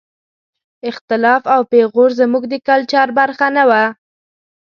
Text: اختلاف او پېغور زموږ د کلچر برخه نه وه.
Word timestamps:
اختلاف 0.89 1.43
او 1.53 1.61
پېغور 1.71 2.09
زموږ 2.21 2.43
د 2.49 2.53
کلچر 2.67 3.07
برخه 3.19 3.47
نه 3.57 3.63
وه. 3.69 3.83